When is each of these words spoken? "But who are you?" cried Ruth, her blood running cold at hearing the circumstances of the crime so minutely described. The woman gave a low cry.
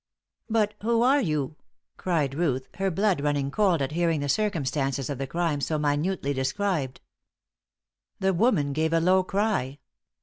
"But 0.49 0.73
who 0.81 1.03
are 1.03 1.21
you?" 1.21 1.57
cried 1.95 2.33
Ruth, 2.33 2.69
her 2.77 2.89
blood 2.89 3.21
running 3.21 3.51
cold 3.51 3.83
at 3.83 3.91
hearing 3.91 4.19
the 4.19 4.29
circumstances 4.29 5.11
of 5.11 5.19
the 5.19 5.27
crime 5.27 5.61
so 5.61 5.77
minutely 5.77 6.33
described. 6.33 7.01
The 8.19 8.33
woman 8.33 8.73
gave 8.73 8.93
a 8.93 8.99
low 8.99 9.21
cry. 9.23 9.77